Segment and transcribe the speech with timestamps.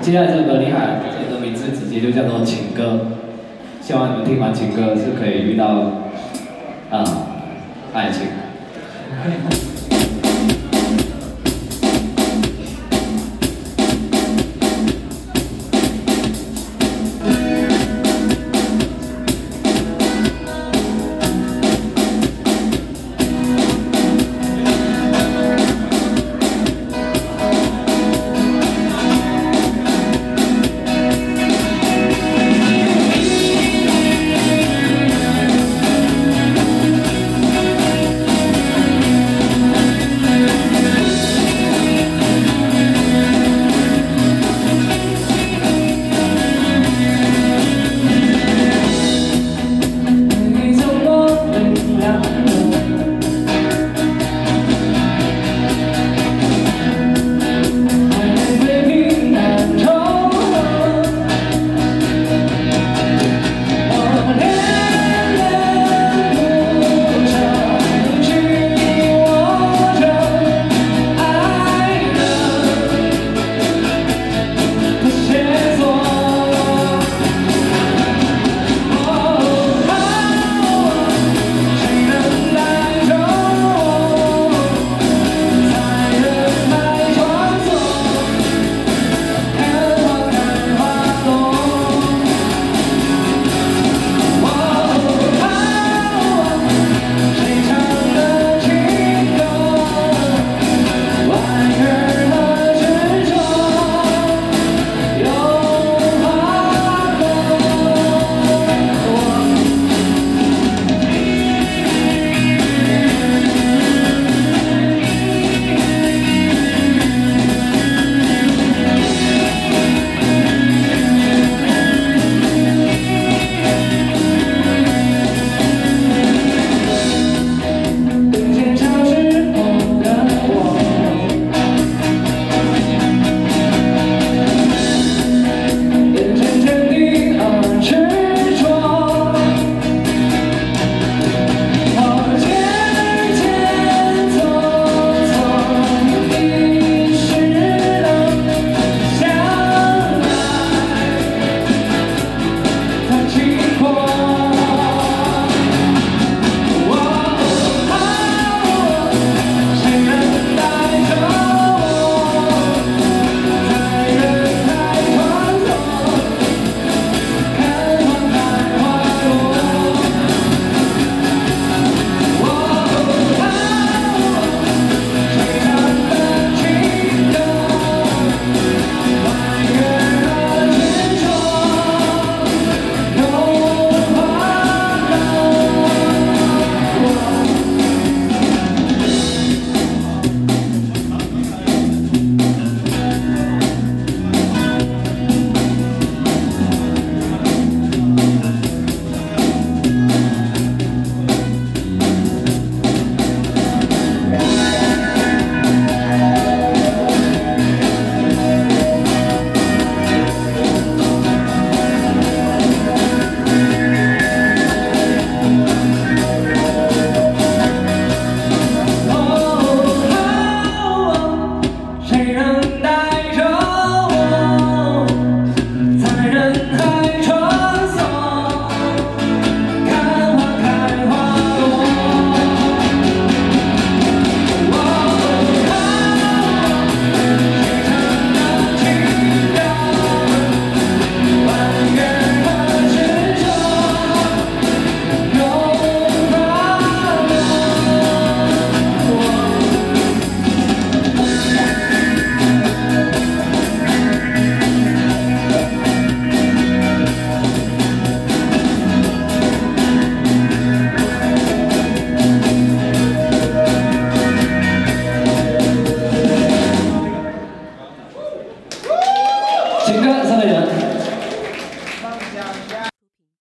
[0.00, 3.06] 接下来这首歌厉害，这首歌名字直接就叫做情歌，
[3.80, 5.66] 希望你们听完情歌是可以遇到
[6.90, 7.04] 啊
[7.92, 8.28] 爱情。